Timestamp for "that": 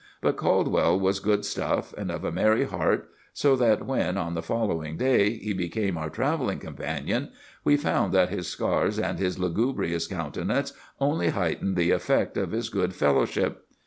3.57-3.85, 8.11-8.29